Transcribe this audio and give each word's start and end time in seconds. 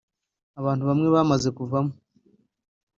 Abantu 0.59 0.83
bamwe 0.89 1.07
bamaze 1.15 1.49
kuvamo 1.57 1.93